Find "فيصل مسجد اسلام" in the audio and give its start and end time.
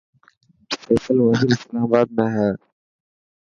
0.83-1.83